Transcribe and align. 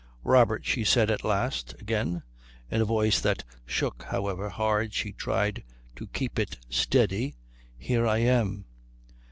"Robert," 0.23 0.65
she 0.65 0.83
said 0.83 1.11
at 1.11 1.23
last 1.23 1.75
again, 1.79 2.23
in 2.71 2.81
a 2.81 2.85
voice 2.85 3.21
that 3.21 3.43
shook 3.67 4.01
however 4.09 4.49
hard 4.49 4.95
she 4.95 5.11
tried 5.11 5.63
to 5.95 6.07
keep 6.07 6.39
it 6.39 6.57
steady, 6.71 7.35
"here 7.77 8.07
I 8.07 8.17
am." 8.17 8.65